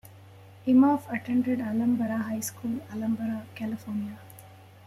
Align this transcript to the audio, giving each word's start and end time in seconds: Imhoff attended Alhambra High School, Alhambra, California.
Imhoff 0.65 1.07
attended 1.13 1.61
Alhambra 1.61 2.17
High 2.17 2.39
School, 2.39 2.79
Alhambra, 2.91 3.45
California. 3.53 4.17